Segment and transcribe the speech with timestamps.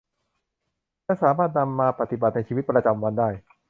[1.05, 3.29] และสามารถนำมาปฏิบัติในชีวิตประจำวันได้